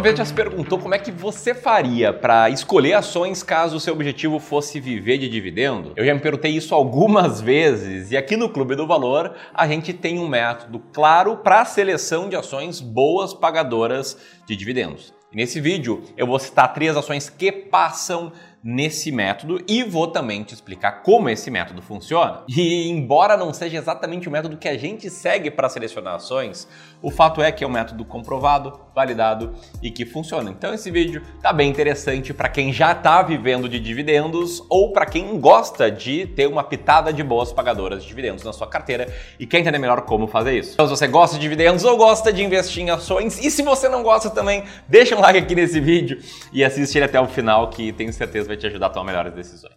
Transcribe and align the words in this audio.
Alguma 0.00 0.14
vez 0.14 0.18
já 0.18 0.24
se 0.24 0.32
perguntou 0.32 0.78
como 0.78 0.94
é 0.94 0.98
que 0.98 1.12
você 1.12 1.54
faria 1.54 2.10
para 2.10 2.48
escolher 2.48 2.94
ações 2.94 3.42
caso 3.42 3.76
o 3.76 3.80
seu 3.80 3.92
objetivo 3.92 4.38
fosse 4.38 4.80
viver 4.80 5.18
de 5.18 5.28
dividendo? 5.28 5.92
Eu 5.94 6.06
já 6.06 6.14
me 6.14 6.20
perguntei 6.20 6.52
isso 6.52 6.74
algumas 6.74 7.38
vezes 7.38 8.10
e 8.10 8.16
aqui 8.16 8.34
no 8.34 8.48
Clube 8.48 8.74
do 8.74 8.86
Valor 8.86 9.34
a 9.52 9.68
gente 9.68 9.92
tem 9.92 10.18
um 10.18 10.26
método 10.26 10.82
claro 10.90 11.36
para 11.36 11.60
a 11.60 11.64
seleção 11.66 12.30
de 12.30 12.34
ações 12.34 12.80
boas 12.80 13.34
pagadoras 13.34 14.16
de 14.46 14.56
dividendos. 14.56 15.12
E 15.30 15.36
nesse 15.36 15.60
vídeo 15.60 16.02
eu 16.16 16.26
vou 16.26 16.38
citar 16.38 16.72
três 16.72 16.96
ações 16.96 17.28
que 17.28 17.52
passam 17.52 18.32
nesse 18.62 19.10
método 19.10 19.62
e 19.66 19.82
vou 19.82 20.06
também 20.06 20.42
te 20.42 20.54
explicar 20.54 21.02
como 21.02 21.28
esse 21.28 21.50
método 21.50 21.80
funciona. 21.80 22.42
E 22.48 22.88
embora 22.90 23.36
não 23.36 23.52
seja 23.54 23.78
exatamente 23.78 24.28
o 24.28 24.30
método 24.30 24.56
que 24.56 24.68
a 24.68 24.76
gente 24.76 25.08
segue 25.08 25.50
para 25.50 25.68
selecionar 25.68 26.16
ações, 26.16 26.68
o 27.00 27.10
fato 27.10 27.40
é 27.42 27.50
que 27.50 27.64
é 27.64 27.66
um 27.66 27.70
método 27.70 28.04
comprovado, 28.04 28.78
validado 28.94 29.54
e 29.82 29.90
que 29.90 30.04
funciona. 30.04 30.50
Então 30.50 30.74
esse 30.74 30.90
vídeo 30.90 31.22
tá 31.40 31.52
bem 31.52 31.70
interessante 31.70 32.34
para 32.34 32.48
quem 32.48 32.72
já 32.72 32.92
está 32.92 33.22
vivendo 33.22 33.68
de 33.68 33.80
dividendos 33.80 34.62
ou 34.68 34.92
para 34.92 35.06
quem 35.06 35.40
gosta 35.40 35.90
de 35.90 36.26
ter 36.26 36.46
uma 36.46 36.62
pitada 36.62 37.12
de 37.12 37.22
boas 37.22 37.52
pagadoras 37.52 38.02
de 38.02 38.08
dividendos 38.08 38.44
na 38.44 38.52
sua 38.52 38.66
carteira 38.66 39.12
e 39.38 39.46
quer 39.46 39.60
entender 39.60 39.78
melhor 39.78 40.02
como 40.02 40.26
fazer 40.26 40.58
isso. 40.58 40.74
Então 40.74 40.86
se 40.86 40.90
você 40.90 41.06
gosta 41.06 41.36
de 41.36 41.42
dividendos 41.42 41.84
ou 41.84 41.96
gosta 41.96 42.30
de 42.32 42.42
investir 42.42 42.82
em 42.82 42.90
ações 42.90 43.42
e 43.42 43.50
se 43.50 43.62
você 43.62 43.88
não 43.88 44.02
gosta 44.02 44.28
também, 44.28 44.64
deixa 44.86 45.16
um 45.16 45.20
like 45.20 45.38
aqui 45.38 45.54
nesse 45.54 45.80
vídeo 45.80 46.20
e 46.52 46.62
assiste 46.62 46.96
ele 46.96 47.06
até 47.06 47.18
o 47.18 47.26
final 47.26 47.70
que 47.70 47.92
tenho 47.92 48.12
certeza 48.12 48.49
vai 48.50 48.56
te 48.56 48.66
ajudar 48.66 48.86
a 48.86 48.90
tomar 48.90 49.06
melhores 49.06 49.32
decisões. 49.32 49.76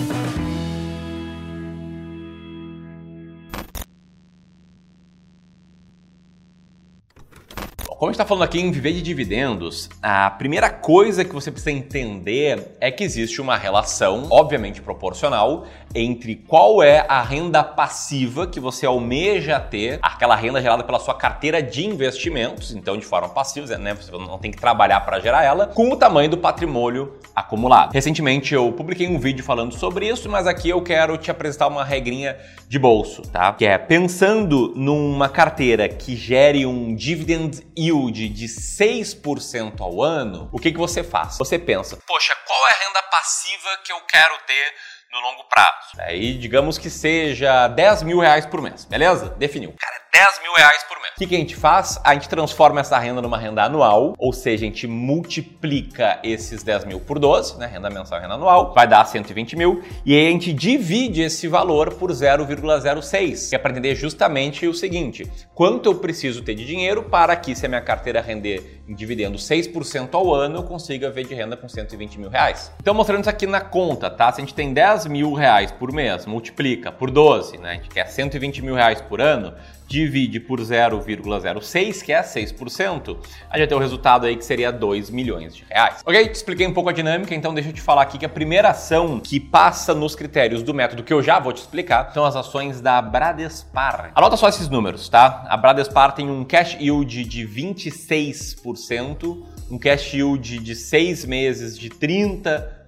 Como 8.02 8.10
a 8.10 8.12
gente 8.12 8.20
está 8.20 8.26
falando 8.26 8.42
aqui 8.42 8.60
em 8.60 8.68
viver 8.72 8.94
de 8.94 9.00
dividendos, 9.00 9.88
a 10.02 10.28
primeira 10.28 10.68
coisa 10.68 11.24
que 11.24 11.32
você 11.32 11.52
precisa 11.52 11.70
entender 11.70 12.74
é 12.80 12.90
que 12.90 13.04
existe 13.04 13.40
uma 13.40 13.56
relação, 13.56 14.26
obviamente 14.28 14.82
proporcional, 14.82 15.66
entre 15.94 16.34
qual 16.34 16.82
é 16.82 17.06
a 17.08 17.22
renda 17.22 17.62
passiva 17.62 18.44
que 18.44 18.58
você 18.58 18.86
almeja 18.86 19.60
ter, 19.60 20.00
aquela 20.02 20.34
renda 20.34 20.60
gerada 20.60 20.82
pela 20.82 20.98
sua 20.98 21.14
carteira 21.14 21.62
de 21.62 21.86
investimentos, 21.86 22.74
então 22.74 22.96
de 22.96 23.06
forma 23.06 23.28
passiva, 23.28 23.78
né? 23.78 23.94
Você 23.94 24.10
não 24.10 24.36
tem 24.36 24.50
que 24.50 24.58
trabalhar 24.58 24.98
para 25.02 25.20
gerar 25.20 25.44
ela, 25.44 25.68
com 25.68 25.92
o 25.92 25.96
tamanho 25.96 26.28
do 26.28 26.38
patrimônio 26.38 27.12
acumulado. 27.36 27.92
Recentemente 27.92 28.52
eu 28.52 28.72
publiquei 28.72 29.06
um 29.06 29.20
vídeo 29.20 29.44
falando 29.44 29.74
sobre 29.74 30.08
isso, 30.08 30.28
mas 30.28 30.48
aqui 30.48 30.68
eu 30.68 30.82
quero 30.82 31.16
te 31.16 31.30
apresentar 31.30 31.68
uma 31.68 31.84
regrinha 31.84 32.36
de 32.68 32.80
bolso, 32.80 33.22
tá? 33.22 33.52
Que 33.52 33.64
é 33.64 33.78
pensando 33.78 34.72
numa 34.74 35.28
carteira 35.28 35.88
que 35.88 36.16
gere 36.16 36.66
um 36.66 36.96
dividend 36.96 37.62
yield 37.78 37.91
de 38.10 38.46
6% 38.46 39.80
ao 39.80 40.02
ano, 40.02 40.48
o 40.52 40.58
que, 40.58 40.72
que 40.72 40.78
você 40.78 41.04
faz? 41.04 41.38
Você 41.38 41.58
pensa, 41.58 41.98
poxa, 42.06 42.34
qual 42.46 42.68
é 42.68 42.72
a 42.72 42.86
renda 42.86 43.02
passiva 43.04 43.76
que 43.84 43.92
eu 43.92 44.00
quero 44.02 44.36
ter 44.46 44.74
no 45.12 45.20
longo 45.20 45.44
prazo. 45.44 45.92
Aí, 45.98 46.38
digamos 46.38 46.78
que 46.78 46.88
seja 46.88 47.68
10 47.68 48.02
mil 48.02 48.18
reais 48.18 48.46
por 48.46 48.62
mês, 48.62 48.86
beleza? 48.86 49.28
Definiu. 49.30 49.74
Cara, 49.78 50.01
10 50.14 50.42
mil 50.42 50.52
reais 50.54 50.84
por 50.88 51.00
mês. 51.00 51.12
O 51.16 51.18
que, 51.18 51.26
que 51.26 51.34
a 51.34 51.38
gente 51.38 51.56
faz? 51.56 51.98
A 52.04 52.14
gente 52.14 52.28
transforma 52.28 52.80
essa 52.80 52.98
renda 52.98 53.20
numa 53.22 53.38
renda 53.38 53.62
anual, 53.64 54.14
ou 54.18 54.32
seja, 54.32 54.64
a 54.64 54.68
gente 54.68 54.86
multiplica 54.86 56.20
esses 56.22 56.62
10 56.62 56.84
mil 56.84 57.00
por 57.00 57.18
12, 57.18 57.58
né? 57.58 57.66
Renda 57.66 57.90
mensal 57.90 58.20
renda 58.20 58.34
anual, 58.34 58.72
vai 58.74 58.86
dar 58.86 59.04
120 59.04 59.56
mil, 59.56 59.82
e 60.04 60.14
aí 60.14 60.28
a 60.28 60.30
gente 60.30 60.52
divide 60.52 61.22
esse 61.22 61.48
valor 61.48 61.94
por 61.94 62.10
0,06, 62.10 63.48
que 63.48 63.54
é 63.54 63.58
para 63.58 63.72
entender 63.72 63.94
justamente 63.94 64.66
o 64.66 64.74
seguinte: 64.74 65.30
quanto 65.54 65.88
eu 65.88 65.94
preciso 65.94 66.42
ter 66.42 66.54
de 66.54 66.66
dinheiro 66.66 67.04
para 67.04 67.34
que, 67.34 67.54
se 67.54 67.66
a 67.66 67.68
minha 67.68 67.80
carteira 67.80 68.20
render 68.20 68.82
em 68.86 68.94
dividendo 68.94 69.38
6% 69.38 70.14
ao 70.14 70.34
ano, 70.34 70.58
eu 70.58 70.62
consiga 70.62 71.10
ver 71.10 71.26
de 71.26 71.34
renda 71.34 71.56
com 71.56 71.68
120 71.68 72.18
mil 72.18 72.28
reais. 72.28 72.70
Então, 72.80 72.92
mostrando 72.92 73.20
isso 73.22 73.30
aqui 73.30 73.46
na 73.46 73.60
conta, 73.60 74.10
tá? 74.10 74.30
Se 74.30 74.40
a 74.40 74.44
gente 74.44 74.54
tem 74.54 74.72
10 74.72 74.92
10 74.92 75.06
mil 75.06 75.32
reais 75.32 75.72
por 75.72 75.92
mês, 75.92 76.26
multiplica 76.26 76.92
por 76.92 77.10
12, 77.10 77.58
né? 77.58 77.70
A 77.70 77.74
gente 77.74 77.88
quer 77.88 78.06
120 78.06 78.62
mil 78.62 78.74
reais 78.74 79.00
por 79.00 79.20
ano, 79.20 79.54
divide 79.92 80.40
por 80.40 80.58
0,06, 80.58 82.02
que 82.02 82.12
é 82.12 82.22
6%, 82.22 83.18
a 83.50 83.58
gente 83.58 83.68
tem 83.68 83.76
o 83.76 83.78
um 83.78 83.82
resultado 83.82 84.26
aí 84.26 84.36
que 84.36 84.44
seria 84.44 84.72
2 84.72 85.10
milhões 85.10 85.54
de 85.54 85.64
reais. 85.68 86.00
Ok? 86.04 86.28
Te 86.28 86.34
expliquei 86.34 86.66
um 86.66 86.72
pouco 86.72 86.88
a 86.88 86.92
dinâmica, 86.92 87.34
então 87.34 87.52
deixa 87.52 87.68
eu 87.68 87.74
te 87.74 87.82
falar 87.82 88.02
aqui 88.02 88.16
que 88.16 88.24
a 88.24 88.28
primeira 88.28 88.70
ação 88.70 89.20
que 89.20 89.38
passa 89.38 89.94
nos 89.94 90.14
critérios 90.14 90.62
do 90.62 90.72
método 90.72 91.02
que 91.02 91.12
eu 91.12 91.22
já 91.22 91.38
vou 91.38 91.52
te 91.52 91.58
explicar 91.58 92.10
são 92.14 92.24
as 92.24 92.34
ações 92.34 92.80
da 92.80 93.02
Bradespar. 93.02 94.12
Anota 94.14 94.38
só 94.38 94.48
esses 94.48 94.70
números, 94.70 95.10
tá? 95.10 95.44
A 95.46 95.56
Bradespar 95.58 96.14
tem 96.14 96.30
um 96.30 96.42
cash 96.42 96.74
yield 96.80 97.24
de 97.24 97.46
26%, 97.46 99.42
um 99.70 99.78
cash 99.78 100.14
yield 100.14 100.58
de 100.58 100.74
6 100.74 101.26
meses 101.26 101.78
de 101.78 101.90
30% 101.90 102.81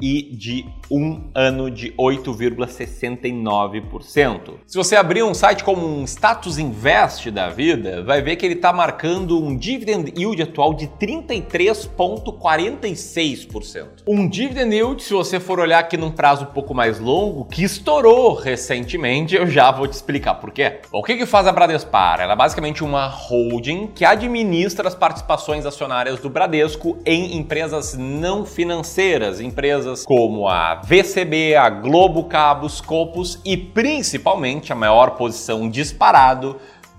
e 0.00 0.22
de 0.22 0.64
um 0.90 1.28
ano 1.34 1.70
de 1.70 1.92
8,69%. 1.92 4.54
Se 4.66 4.76
você 4.76 4.96
abrir 4.96 5.22
um 5.22 5.34
site 5.34 5.62
como 5.62 5.86
um 5.86 6.02
Status 6.04 6.58
Invest 6.58 7.30
da 7.30 7.48
vida, 7.48 8.02
vai 8.02 8.20
ver 8.22 8.34
que 8.36 8.46
ele 8.46 8.54
está 8.54 8.72
marcando 8.72 9.38
um 9.42 9.54
dividend 9.56 10.14
yield 10.16 10.42
atual 10.42 10.72
de 10.74 10.88
33,46%. 10.88 13.86
Um 14.06 14.28
dividend 14.28 14.74
yield, 14.74 15.02
se 15.02 15.12
você 15.12 15.38
for 15.38 15.60
olhar 15.60 15.80
aqui 15.80 15.96
num 15.96 16.10
prazo 16.10 16.44
um 16.44 16.52
pouco 16.52 16.74
mais 16.74 16.98
longo, 16.98 17.44
que 17.44 17.62
estourou 17.62 18.34
recentemente, 18.34 19.36
eu 19.36 19.46
já 19.46 19.70
vou 19.70 19.86
te 19.86 19.92
explicar 19.92 20.34
por 20.36 20.50
quê. 20.50 20.80
O 20.90 21.02
que, 21.02 21.16
que 21.16 21.26
faz 21.26 21.46
a 21.46 21.52
Bradespar? 21.52 22.20
Ela 22.20 22.32
é 22.32 22.36
basicamente 22.36 22.82
uma 22.82 23.06
holding 23.06 23.88
que 23.88 24.02
administra 24.04 24.88
as 24.88 24.94
participações 24.94 25.66
acionárias 25.66 26.20
do 26.20 26.30
Bradesco 26.30 26.96
em 27.04 27.36
empresas 27.36 27.94
não 27.96 28.46
financeiras 28.46 29.17
empresas 29.40 30.04
como 30.04 30.48
a 30.48 30.76
VCB, 30.76 31.56
a 31.56 31.68
Globo 31.68 32.24
Cabos, 32.24 32.80
Copos 32.80 33.40
e 33.44 33.56
principalmente 33.56 34.72
a 34.72 34.76
maior 34.76 35.12
posição 35.12 35.68
disparado, 35.68 36.58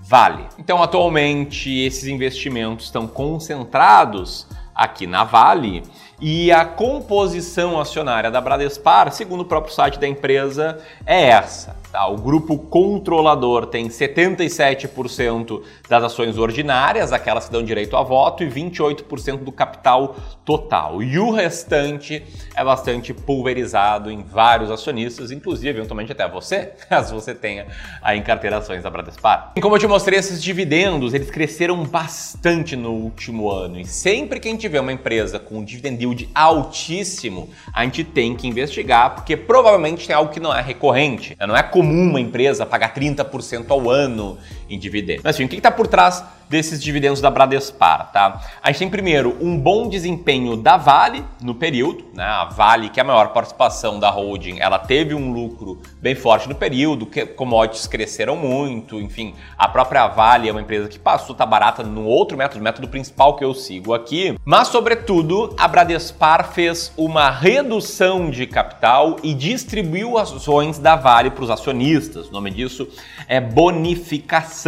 Vale. 0.10 0.48
Então, 0.58 0.82
atualmente, 0.82 1.70
esses 1.70 2.08
investimentos 2.08 2.86
estão 2.86 3.06
concentrados 3.06 4.48
aqui 4.74 5.06
na 5.06 5.24
Vale 5.24 5.84
e 6.20 6.52
a 6.52 6.66
composição 6.66 7.80
acionária 7.80 8.32
da 8.32 8.42
Bradespar, 8.42 9.12
segundo 9.12 9.42
o 9.42 9.46
próprio 9.46 9.72
site 9.72 10.00
da 10.00 10.08
empresa, 10.08 10.80
é 11.06 11.28
essa. 11.28 11.76
Tá, 11.92 12.08
o 12.08 12.18
grupo 12.18 12.56
controlador 12.56 13.66
tem 13.66 13.88
77% 13.88 15.64
das 15.90 16.04
ações 16.04 16.38
ordinárias, 16.38 17.12
aquelas 17.12 17.48
que 17.48 17.52
dão 17.52 17.64
direito 17.64 17.98
a 17.98 18.04
voto, 18.04 18.44
e 18.44 18.48
28% 18.48 19.38
do 19.38 19.52
capital 19.52 20.16
total. 20.46 21.02
E 21.02 21.18
o 21.18 21.32
restante 21.32 22.24
é 22.56 22.64
bastante 22.64 23.12
pulverizado 23.12 24.12
em 24.12 24.22
vários 24.22 24.70
acionistas, 24.70 25.32
inclusive 25.32 25.80
eventualmente 25.80 26.12
até 26.12 26.30
você, 26.30 26.74
caso 26.88 27.16
você 27.16 27.34
tenha 27.34 27.66
aí 28.04 28.20
em 28.20 28.22
carteira 28.22 28.58
ações 28.58 28.84
da 28.84 28.90
Bradespar. 28.92 29.54
E 29.56 29.62
como 29.62 29.76
eu 29.76 29.80
te 29.80 29.88
mostrei, 29.88 30.20
esses 30.20 30.44
dividendos, 30.44 31.16
eles 31.16 31.32
cresceram 31.32 31.84
bastante 31.84 32.76
no 32.76 32.92
último 32.92 33.50
ano. 33.50 33.80
E 33.80 33.86
sempre 33.86 34.40
que 34.40 34.48
a 34.48 34.52
gente 34.52 34.68
vê 34.68 34.78
uma 34.78 34.94
empresa 34.94 35.40
com 35.40 35.58
um 35.58 35.64
dividend 35.64 36.04
yield 36.04 36.30
altíssimo, 36.36 37.50
a 37.74 37.84
gente 37.84 38.04
tem 38.04 38.36
que 38.36 38.48
investigar, 38.48 39.16
porque 39.16 39.36
provavelmente 39.36 40.06
tem 40.06 40.16
algo 40.16 40.32
que 40.32 40.40
não 40.40 40.56
é 40.56 40.62
recorrente, 40.62 41.36
não 41.40 41.58
é 41.58 41.64
comum 41.80 42.10
uma 42.10 42.20
empresa 42.20 42.66
pagar 42.66 42.94
30% 42.94 43.66
ao 43.70 43.90
ano 43.90 44.38
em 44.70 44.78
dividendos. 44.78 45.24
Mas 45.24 45.36
assim, 45.36 45.46
o 45.46 45.50
que 45.50 45.56
está 45.56 45.72
por 45.72 45.88
trás 45.88 46.24
desses 46.50 46.82
dividendos 46.82 47.22
da 47.22 47.30
Bradespar, 47.30 48.12
tá? 48.12 48.42
A 48.62 48.72
gente 48.72 48.80
tem 48.80 48.90
primeiro 48.90 49.38
um 49.40 49.58
bom 49.58 49.88
desempenho 49.88 50.58
da 50.58 50.78
Vale 50.78 51.24
no 51.42 51.54
período, 51.54 52.04
né? 52.14 52.24
A 52.24 52.46
Vale, 52.46 52.90
que 52.90 53.00
é 53.00 53.04
a 53.04 53.06
maior 53.06 53.30
participação 53.30 54.00
da 54.00 54.10
holding, 54.10 54.60
ela 54.60 54.80
teve 54.80 55.14
um 55.14 55.32
lucro 55.32 55.80
bem 56.02 56.16
forte 56.16 56.50
no 56.50 56.56
período, 56.56 57.06
que 57.06 57.26
commodities 57.26 57.86
cresceram 57.86 58.36
muito, 58.36 59.00
enfim, 59.00 59.36
a 59.58 59.68
própria 59.68 60.08
Vale 60.08 60.50
é 60.50 60.52
uma 60.52 60.62
empresa 60.62 60.88
que 60.88 60.98
passou 60.98 61.36
tá 61.36 61.46
barata 61.46 61.84
no 61.84 62.06
outro 62.06 62.36
método, 62.36 62.64
método 62.64 62.88
principal 62.88 63.36
que 63.36 63.46
eu 63.46 63.54
sigo 63.54 63.94
aqui, 63.94 64.36
mas 64.44 64.70
sobretudo 64.70 65.56
a 65.58 65.68
Bradespar 65.68 66.52
fez 66.52 66.92
uma 66.98 67.30
redução 67.30 68.32
de 68.32 68.48
capital 68.48 69.18
e 69.22 69.36
distribuiu 69.36 70.18
ações 70.18 70.80
da 70.80 70.96
Vale 70.96 71.30
para 71.30 71.44
os 71.44 71.50
acionistas. 71.52 72.28
O 72.30 72.32
nome 72.32 72.50
disso 72.50 72.88
é 73.28 73.40
bonificação. 73.40 74.59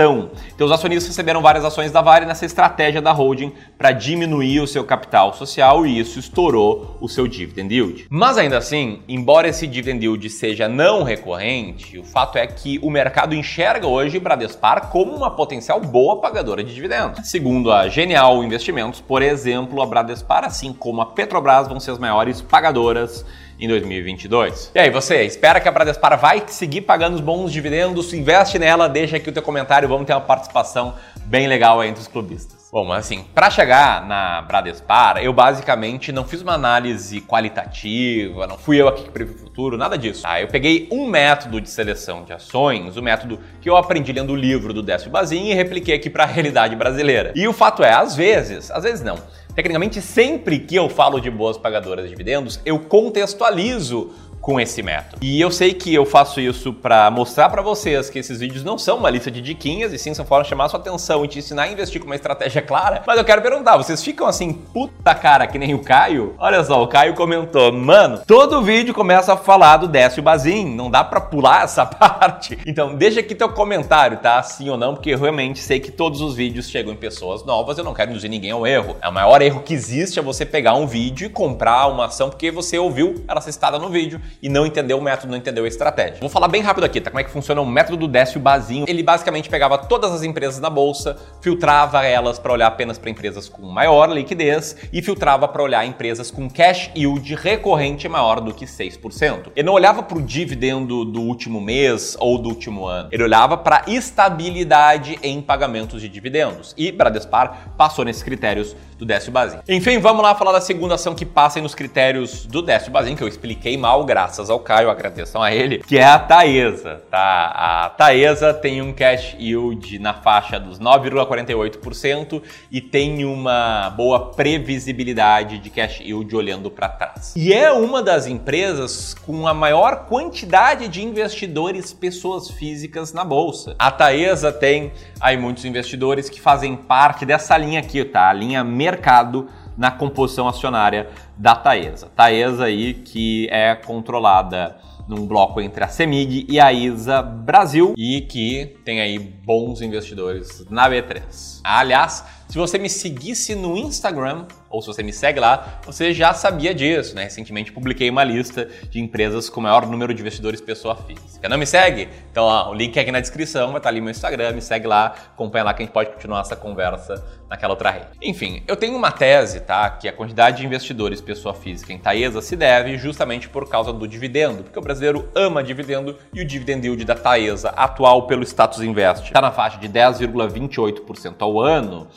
Então 0.55 0.65
os 0.65 0.71
acionistas 0.71 1.07
receberam 1.07 1.41
várias 1.41 1.65
ações 1.65 1.91
da 1.91 2.01
Vale 2.01 2.25
nessa 2.25 2.45
estratégia 2.45 3.01
da 3.01 3.11
holding 3.11 3.51
para 3.77 3.91
diminuir 3.91 4.59
o 4.59 4.67
seu 4.67 4.83
capital 4.83 5.33
social 5.33 5.85
e 5.85 5.99
isso 5.99 6.19
estourou 6.19 6.97
o 7.01 7.09
seu 7.09 7.27
dividend 7.27 7.73
yield. 7.73 8.07
Mas 8.09 8.37
ainda 8.37 8.57
assim, 8.57 9.01
embora 9.07 9.47
esse 9.47 9.67
dividend 9.67 10.03
yield 10.03 10.29
seja 10.29 10.67
não 10.67 11.03
recorrente, 11.03 11.97
o 11.97 12.03
fato 12.03 12.37
é 12.37 12.47
que 12.47 12.79
o 12.81 12.89
mercado 12.89 13.35
enxerga 13.35 13.87
hoje 13.87 14.19
Bradespar 14.19 14.89
como 14.89 15.13
uma 15.13 15.31
potencial 15.31 15.79
boa 15.81 16.21
pagadora 16.21 16.63
de 16.63 16.73
dividendos. 16.73 17.29
Segundo 17.29 17.71
a 17.71 17.87
Genial 17.87 18.43
Investimentos, 18.43 19.01
por 19.01 19.21
exemplo, 19.21 19.81
a 19.81 19.85
Bradespar, 19.85 20.45
assim 20.45 20.73
como 20.73 21.01
a 21.01 21.05
Petrobras, 21.05 21.67
vão 21.67 21.79
ser 21.79 21.91
as 21.91 21.99
maiores 21.99 22.41
pagadoras 22.41 23.25
em 23.61 23.67
2022. 23.67 24.71
E 24.73 24.79
aí, 24.79 24.89
você, 24.89 25.23
espera 25.23 25.59
que 25.59 25.69
a 25.69 25.71
Bradespar 25.71 26.19
vai 26.19 26.43
seguir 26.47 26.81
pagando 26.81 27.13
os 27.13 27.21
bons 27.21 27.53
dividendos? 27.53 28.11
Investe 28.11 28.57
nela, 28.57 28.89
deixa 28.89 29.17
aqui 29.17 29.29
o 29.29 29.31
teu 29.31 29.43
comentário, 29.43 29.87
vamos 29.87 30.07
ter 30.07 30.13
uma 30.13 30.21
participação 30.21 30.95
bem 31.25 31.47
legal 31.47 31.83
entre 31.83 32.01
os 32.01 32.07
clubistas. 32.07 32.61
Bom, 32.71 32.85
mas 32.85 33.05
assim, 33.05 33.25
para 33.35 33.49
chegar 33.49 34.07
na 34.07 34.41
Bradespar, 34.43 35.17
eu 35.17 35.33
basicamente 35.33 36.09
não 36.13 36.23
fiz 36.23 36.41
uma 36.41 36.53
análise 36.53 37.19
qualitativa, 37.19 38.47
não 38.47 38.57
fui 38.57 38.79
eu 38.81 38.87
aqui 38.87 39.03
que 39.03 39.09
previ 39.09 39.33
o 39.33 39.37
futuro, 39.37 39.77
nada 39.77 39.97
disso. 39.97 40.23
Tá? 40.23 40.39
Eu 40.39 40.47
peguei 40.47 40.87
um 40.89 41.05
método 41.05 41.59
de 41.59 41.69
seleção 41.69 42.23
de 42.23 42.31
ações, 42.31 42.95
o 42.95 43.01
um 43.01 43.03
método 43.03 43.39
que 43.59 43.69
eu 43.69 43.75
aprendi 43.75 44.13
lendo 44.13 44.31
o 44.31 44.37
livro 44.37 44.73
do 44.73 44.81
Décio 44.81 45.11
Bazin 45.11 45.49
e 45.49 45.53
repliquei 45.53 45.95
aqui 45.95 46.09
para 46.09 46.23
a 46.23 46.27
realidade 46.31 46.73
brasileira. 46.77 47.33
E 47.35 47.45
o 47.45 47.51
fato 47.51 47.83
é, 47.83 47.91
às 47.91 48.15
vezes, 48.15 48.71
às 48.71 48.83
vezes 48.83 49.03
não, 49.03 49.17
Tecnicamente, 49.55 50.01
sempre 50.01 50.59
que 50.59 50.75
eu 50.75 50.89
falo 50.89 51.19
de 51.19 51.29
boas 51.29 51.57
pagadoras 51.57 52.05
de 52.05 52.11
dividendos, 52.11 52.59
eu 52.65 52.79
contextualizo 52.79 54.11
com 54.41 54.59
esse 54.59 54.81
método. 54.81 55.17
E 55.21 55.39
eu 55.39 55.51
sei 55.51 55.73
que 55.73 55.93
eu 55.93 56.05
faço 56.05 56.41
isso 56.41 56.73
para 56.73 57.09
mostrar 57.11 57.49
para 57.49 57.61
vocês 57.61 58.09
que 58.09 58.19
esses 58.19 58.39
vídeos 58.39 58.63
não 58.63 58.77
são 58.77 58.97
uma 58.97 59.09
lista 59.09 59.29
de 59.29 59.39
diquinhas, 59.39 59.93
e 59.93 59.99
sim 59.99 60.13
são 60.13 60.25
formas 60.25 60.47
de 60.47 60.49
chamar 60.49 60.67
sua 60.67 60.79
atenção 60.79 61.23
e 61.23 61.27
te 61.27 61.39
ensinar 61.39 61.63
a 61.63 61.71
investir 61.71 62.01
com 62.01 62.07
uma 62.07 62.15
estratégia 62.15 62.61
clara. 62.61 63.03
Mas 63.05 63.17
eu 63.17 63.23
quero 63.23 63.41
perguntar, 63.41 63.77
vocês 63.77 64.03
ficam 64.03 64.25
assim, 64.25 64.51
puta 64.51 65.13
cara, 65.13 65.45
que 65.45 65.59
nem 65.59 65.75
o 65.75 65.79
Caio? 65.79 66.35
Olha 66.39 66.63
só, 66.63 66.81
o 66.81 66.87
Caio 66.87 67.13
comentou, 67.13 67.71
mano, 67.71 68.21
todo 68.25 68.61
vídeo 68.61 68.93
começa 68.93 69.33
a 69.33 69.37
falar 69.37 69.77
do 69.77 69.87
Décio 69.87 70.23
Bazin, 70.23 70.65
não 70.65 70.89
dá 70.89 71.03
para 71.03 71.21
pular 71.21 71.63
essa 71.63 71.85
parte. 71.85 72.57
Então, 72.65 72.95
deixa 72.95 73.19
aqui 73.19 73.35
teu 73.35 73.49
comentário, 73.49 74.17
tá? 74.17 74.41
Sim 74.41 74.69
ou 74.69 74.77
não, 74.77 74.95
porque 74.95 75.11
eu 75.11 75.19
realmente 75.19 75.59
sei 75.59 75.79
que 75.79 75.91
todos 75.91 76.19
os 76.19 76.35
vídeos 76.35 76.67
chegam 76.67 76.91
em 76.91 76.97
pessoas 76.97 77.45
novas, 77.45 77.77
eu 77.77 77.83
não 77.83 77.93
quero 77.93 78.09
induzir 78.09 78.29
ninguém 78.29 78.51
ao 78.51 78.65
erro. 78.65 78.97
É 79.01 79.07
o 79.07 79.13
maior 79.13 79.41
erro 79.41 79.61
que 79.61 79.73
existe 79.73 80.17
é 80.17 80.21
você 80.21 80.45
pegar 80.45 80.73
um 80.73 80.87
vídeo 80.87 81.27
e 81.27 81.29
comprar 81.29 81.87
uma 81.87 82.05
ação 82.05 82.29
porque 82.29 82.49
você 82.49 82.77
ouviu 82.77 83.23
ela 83.27 83.41
citada 83.41 83.77
no 83.77 83.89
vídeo 83.89 84.19
e 84.41 84.49
não 84.49 84.65
entendeu 84.65 84.97
o 84.97 85.01
método, 85.01 85.31
não 85.31 85.37
entendeu 85.37 85.65
a 85.65 85.67
estratégia. 85.67 86.17
Vou 86.19 86.29
falar 86.29 86.47
bem 86.47 86.61
rápido 86.61 86.83
aqui, 86.83 86.99
tá? 86.99 87.09
Como 87.09 87.19
é 87.19 87.23
que 87.23 87.31
funciona 87.31 87.61
o 87.61 87.65
método 87.65 87.97
do 87.97 88.07
Décio 88.07 88.39
Bazinho. 88.39 88.85
Ele 88.87 89.03
basicamente 89.03 89.49
pegava 89.49 89.77
todas 89.77 90.11
as 90.11 90.23
empresas 90.23 90.59
na 90.59 90.69
bolsa, 90.69 91.17
filtrava 91.41 92.03
elas 92.05 92.39
para 92.39 92.51
olhar 92.51 92.67
apenas 92.67 92.97
para 92.97 93.09
empresas 93.09 93.47
com 93.47 93.61
maior 93.67 94.09
liquidez 94.11 94.75
e 94.91 95.01
filtrava 95.01 95.47
para 95.47 95.61
olhar 95.61 95.85
empresas 95.85 96.31
com 96.31 96.49
cash 96.49 96.91
yield 96.95 97.35
recorrente 97.35 98.07
maior 98.09 98.41
do 98.41 98.53
que 98.53 98.65
6%. 98.65 99.51
Ele 99.55 99.65
não 99.65 99.73
olhava 99.73 100.03
para 100.03 100.17
o 100.17 100.21
dividendo 100.21 101.05
do 101.05 101.21
último 101.21 101.61
mês 101.61 102.15
ou 102.19 102.37
do 102.37 102.49
último 102.49 102.85
ano. 102.85 103.09
Ele 103.11 103.23
olhava 103.23 103.57
para 103.57 103.83
estabilidade 103.87 105.19
em 105.21 105.41
pagamentos 105.41 106.01
de 106.01 106.09
dividendos. 106.09 106.73
E 106.77 106.91
Bradespar 106.91 107.73
passou 107.77 108.03
nesses 108.03 108.23
critérios 108.23 108.75
do 108.97 109.05
Décio 109.05 109.31
Bazin. 109.31 109.59
Enfim, 109.67 109.97
vamos 109.99 110.21
lá 110.21 110.35
falar 110.35 110.51
da 110.51 110.61
segunda 110.61 110.95
ação 110.95 111.15
que 111.15 111.25
passa 111.25 111.59
nos 111.59 111.73
critérios 111.73 112.45
do 112.45 112.61
Décio 112.61 112.91
Bazin, 112.91 113.15
que 113.15 113.23
eu 113.23 113.27
expliquei 113.27 113.77
mal, 113.77 114.03
graças 114.05 114.20
ao 114.49 114.59
Caio, 114.59 114.89
agradeçam 114.89 115.41
a 115.41 115.53
ele, 115.53 115.79
que 115.79 115.97
é 115.97 116.03
a 116.03 116.19
Taesa, 116.19 117.01
tá? 117.09 117.51
A 117.55 117.89
Taesa 117.89 118.53
tem 118.53 118.81
um 118.81 118.93
cash 118.93 119.35
yield 119.39 119.99
na 119.99 120.13
faixa 120.13 120.59
dos 120.59 120.79
9,48% 120.79 122.41
e 122.71 122.81
tem 122.81 123.25
uma 123.25 123.89
boa 123.91 124.31
previsibilidade 124.31 125.57
de 125.59 125.69
cash 125.69 125.99
yield 126.01 126.35
olhando 126.35 126.69
para 126.69 126.89
trás. 126.89 127.33
E 127.35 127.53
é 127.53 127.71
uma 127.71 128.01
das 128.01 128.27
empresas 128.27 129.13
com 129.13 129.47
a 129.47 129.53
maior 129.53 130.05
quantidade 130.05 130.87
de 130.87 131.03
investidores 131.03 131.93
pessoas 131.93 132.49
físicas 132.49 133.13
na 133.13 133.23
bolsa. 133.23 133.75
A 133.79 133.91
Taesa 133.91 134.51
tem 134.51 134.91
aí 135.19 135.37
muitos 135.37 135.65
investidores 135.65 136.29
que 136.29 136.41
fazem 136.41 136.75
parte 136.75 137.25
dessa 137.25 137.57
linha 137.57 137.79
aqui, 137.79 138.03
tá? 138.03 138.29
A 138.29 138.33
linha 138.33 138.63
mercado 138.63 139.49
na 139.77 139.91
composição 139.91 140.47
acionária 140.47 141.09
da 141.37 141.55
Taesa. 141.55 142.09
Taesa 142.15 142.65
aí 142.65 142.93
que 142.93 143.47
é 143.51 143.75
controlada 143.75 144.75
num 145.07 145.25
bloco 145.25 145.59
entre 145.59 145.83
a 145.83 145.87
Semig 145.87 146.45
e 146.49 146.59
a 146.59 146.71
ISA 146.71 147.21
Brasil 147.21 147.93
e 147.97 148.21
que 148.21 148.77
tem 148.85 149.01
aí 149.01 149.19
bons 149.19 149.81
investidores 149.81 150.65
na 150.69 150.89
B3. 150.89 151.59
Aliás, 151.63 152.23
se 152.51 152.57
você 152.57 152.77
me 152.77 152.89
seguisse 152.89 153.55
no 153.55 153.77
Instagram, 153.77 154.45
ou 154.69 154.81
se 154.81 154.87
você 154.87 155.01
me 155.01 155.13
segue 155.13 155.39
lá, 155.39 155.79
você 155.85 156.13
já 156.13 156.33
sabia 156.33 156.75
disso, 156.75 157.15
né? 157.15 157.23
Recentemente 157.23 157.71
publiquei 157.71 158.09
uma 158.09 158.25
lista 158.25 158.67
de 158.89 158.99
empresas 158.99 159.49
com 159.49 159.61
maior 159.61 159.87
número 159.87 160.13
de 160.13 160.19
investidores 160.19 160.59
pessoa 160.59 160.97
física. 160.97 161.47
Não 161.47 161.57
me 161.57 161.65
segue? 161.65 162.09
Então, 162.29 162.43
ó, 162.43 162.69
o 162.71 162.73
link 162.73 162.97
é 162.97 163.01
aqui 163.03 163.11
na 163.11 163.21
descrição, 163.21 163.69
vai 163.69 163.77
estar 163.77 163.87
ali 163.87 164.01
meu 164.01 164.11
Instagram, 164.11 164.51
me 164.51 164.61
segue 164.61 164.85
lá, 164.85 165.15
acompanha 165.33 165.63
lá 165.63 165.73
que 165.73 165.81
a 165.81 165.85
gente 165.85 165.93
pode 165.93 166.09
continuar 166.09 166.41
essa 166.41 166.57
conversa 166.57 167.23
naquela 167.49 167.71
outra 167.71 167.89
rede. 167.89 168.07
Enfim, 168.21 168.63
eu 168.67 168.75
tenho 168.75 168.97
uma 168.97 169.11
tese, 169.11 169.61
tá? 169.61 169.89
Que 169.89 170.09
a 170.09 170.13
quantidade 170.13 170.57
de 170.57 170.65
investidores 170.65 171.21
pessoa 171.21 171.53
física 171.53 171.93
em 171.93 171.97
Taesa 171.97 172.41
se 172.41 172.57
deve 172.57 172.97
justamente 172.97 173.47
por 173.47 173.69
causa 173.69 173.93
do 173.93 174.05
dividendo, 174.05 174.63
porque 174.63 174.77
o 174.77 174.81
brasileiro 174.81 175.29
ama 175.33 175.63
dividendo 175.63 176.17
e 176.33 176.41
o 176.41 176.45
dividend 176.45 176.85
yield 176.85 177.05
da 177.05 177.15
Taesa, 177.15 177.69
atual 177.69 178.27
pelo 178.27 178.43
Status 178.43 178.81
Invest, 178.81 179.27
está 179.27 179.39
na 179.39 179.51
faixa 179.51 179.77
de 179.77 179.87
10,28% 179.87 181.35
ao 181.39 181.61
ano. 181.61 182.09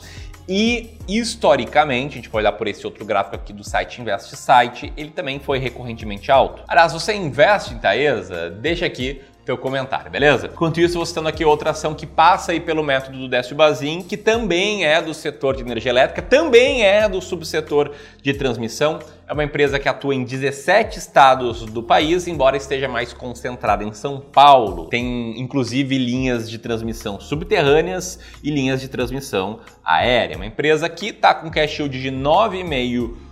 E 0.47 0.97
historicamente, 1.07 2.13
a 2.13 2.15
gente 2.17 2.29
pode 2.29 2.43
olhar 2.43 2.51
por 2.51 2.67
esse 2.67 2.85
outro 2.85 3.03
gráfico 3.03 3.35
aqui 3.35 3.51
do 3.51 3.63
site 3.63 4.01
Invest 4.01 4.35
Site, 4.35 4.93
ele 4.95 5.09
também 5.09 5.39
foi 5.39 5.57
recorrentemente 5.57 6.31
alto. 6.31 6.63
Aliás, 6.67 6.93
você 6.93 7.13
investe 7.15 7.73
em 7.73 7.79
Taesa? 7.79 8.49
Deixa 8.51 8.85
aqui 8.85 9.21
teu 9.45 9.57
comentário, 9.57 10.09
beleza? 10.09 10.49
Enquanto 10.51 10.81
isso, 10.81 10.97
você 10.97 11.13
tendo 11.13 11.29
aqui 11.29 11.45
outra 11.45 11.69
ação 11.69 11.93
que 11.93 12.07
passa 12.07 12.51
aí 12.51 12.59
pelo 12.59 12.83
método 12.83 13.19
do 13.19 13.29
Décio 13.29 13.55
Bazin, 13.55 14.01
que 14.01 14.17
também 14.17 14.83
é 14.83 14.99
do 14.99 15.13
setor 15.13 15.55
de 15.55 15.61
energia 15.61 15.91
elétrica, 15.91 16.21
também 16.21 16.83
é 16.83 17.07
do 17.07 17.21
subsetor 17.21 17.91
de 18.23 18.33
transmissão. 18.33 18.97
É 19.27 19.33
uma 19.33 19.43
empresa 19.43 19.79
que 19.79 19.87
atua 19.87 20.15
em 20.15 20.23
17 20.23 20.97
estados 20.97 21.61
do 21.61 21.83
país, 21.83 22.27
embora 22.27 22.57
esteja 22.57 22.87
mais 22.87 23.13
concentrada 23.13 23.83
em 23.83 23.93
São 23.93 24.19
Paulo. 24.19 24.87
Tem 24.87 25.39
inclusive 25.39 25.95
linhas 25.97 26.49
de 26.49 26.57
transmissão 26.57 27.19
subterrâneas 27.19 28.19
e 28.43 28.49
linhas 28.49 28.81
de 28.81 28.87
transmissão 28.87 29.59
aérea. 29.83 30.35
Uma 30.37 30.45
empresa 30.47 30.89
que 30.89 31.09
está 31.09 31.35
com 31.35 31.51
cash 31.51 31.79
yield 31.79 32.01
de 32.01 32.09
9,5% 32.09 33.24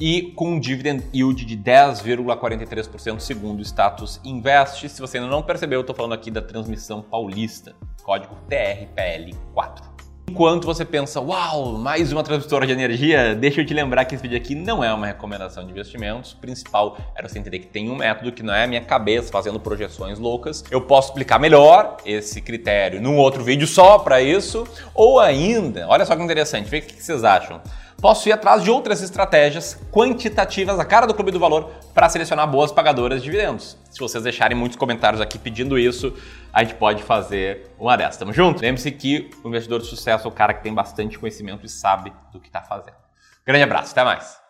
e 0.00 0.32
com 0.34 0.52
um 0.52 0.58
dividend 0.58 1.04
yield 1.14 1.44
de 1.44 1.54
10,43% 1.54 3.20
segundo 3.20 3.58
o 3.58 3.62
status 3.62 4.18
Invest. 4.24 4.88
Se 4.88 4.98
você 4.98 5.18
ainda 5.18 5.28
não 5.28 5.42
percebeu, 5.42 5.78
eu 5.78 5.80
estou 5.82 5.94
falando 5.94 6.14
aqui 6.14 6.30
da 6.30 6.40
transmissão 6.40 7.02
paulista, 7.02 7.74
código 8.02 8.34
TRPL4. 8.48 9.90
Enquanto 10.30 10.64
você 10.64 10.86
pensa, 10.86 11.20
uau, 11.20 11.72
mais 11.72 12.12
uma 12.12 12.22
transmissora 12.22 12.66
de 12.66 12.72
energia, 12.72 13.34
deixa 13.34 13.60
eu 13.60 13.66
te 13.66 13.74
lembrar 13.74 14.06
que 14.06 14.14
esse 14.14 14.22
vídeo 14.22 14.38
aqui 14.38 14.54
não 14.54 14.82
é 14.82 14.90
uma 14.94 15.08
recomendação 15.08 15.64
de 15.66 15.70
investimentos. 15.72 16.32
O 16.32 16.36
principal 16.38 16.96
era 17.14 17.28
você 17.28 17.38
entender 17.38 17.58
que 17.58 17.66
tem 17.66 17.90
um 17.90 17.96
método 17.96 18.32
que 18.32 18.42
não 18.42 18.54
é 18.54 18.64
a 18.64 18.66
minha 18.66 18.80
cabeça 18.80 19.30
fazendo 19.30 19.60
projeções 19.60 20.18
loucas. 20.18 20.64
Eu 20.70 20.80
posso 20.80 21.08
explicar 21.08 21.38
melhor 21.38 21.98
esse 22.06 22.40
critério 22.40 23.02
num 23.02 23.18
outro 23.18 23.44
vídeo 23.44 23.66
só 23.66 23.98
para 23.98 24.22
isso, 24.22 24.66
ou 24.94 25.20
ainda, 25.20 25.86
olha 25.88 26.06
só 26.06 26.16
que 26.16 26.22
interessante, 26.22 26.70
vê 26.70 26.78
o 26.78 26.82
que 26.82 27.02
vocês 27.02 27.22
acham 27.22 27.60
posso 28.00 28.28
ir 28.28 28.32
atrás 28.32 28.64
de 28.64 28.70
outras 28.70 29.02
estratégias 29.02 29.78
quantitativas, 29.92 30.78
a 30.78 30.84
cara 30.84 31.06
do 31.06 31.14
Clube 31.14 31.30
do 31.30 31.38
Valor, 31.38 31.70
para 31.92 32.08
selecionar 32.08 32.48
boas 32.48 32.72
pagadoras 32.72 33.20
de 33.20 33.30
dividendos. 33.30 33.76
Se 33.90 34.00
vocês 34.00 34.24
deixarem 34.24 34.56
muitos 34.56 34.76
comentários 34.76 35.20
aqui 35.20 35.38
pedindo 35.38 35.78
isso, 35.78 36.14
a 36.52 36.64
gente 36.64 36.74
pode 36.74 37.02
fazer 37.02 37.70
uma 37.78 37.96
dessas. 37.96 38.16
Tamo 38.16 38.32
junto? 38.32 38.62
Lembre-se 38.62 38.90
que 38.90 39.30
o 39.44 39.48
investidor 39.48 39.80
de 39.80 39.86
sucesso 39.86 40.26
é 40.26 40.30
o 40.30 40.32
cara 40.32 40.54
que 40.54 40.62
tem 40.62 40.72
bastante 40.72 41.18
conhecimento 41.18 41.66
e 41.66 41.68
sabe 41.68 42.12
do 42.32 42.40
que 42.40 42.48
está 42.48 42.62
fazendo. 42.62 42.96
Grande 43.44 43.64
abraço, 43.64 43.92
até 43.92 44.04
mais! 44.04 44.49